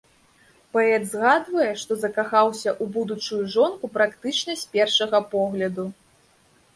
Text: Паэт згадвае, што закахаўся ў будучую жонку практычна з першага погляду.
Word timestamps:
Паэт 0.75 1.03
згадвае, 1.09 1.67
што 1.81 1.97
закахаўся 2.03 2.69
ў 2.71 2.85
будучую 2.95 3.41
жонку 3.57 3.85
практычна 3.99 4.57
з 4.63 4.73
першага 4.73 5.19
погляду. 5.35 5.85